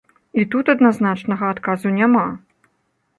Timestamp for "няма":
1.99-2.25